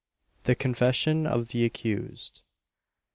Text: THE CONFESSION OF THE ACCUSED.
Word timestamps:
THE 0.45 0.55
CONFESSION 0.55 1.27
OF 1.27 1.49
THE 1.49 1.63
ACCUSED. 1.63 2.43